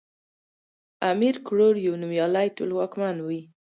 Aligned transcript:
امير 1.11 1.35
کروړ 1.47 1.73
يو 1.87 1.93
نوميالی 2.01 2.47
ټولواکمن 2.57 3.17
وی 3.25 3.41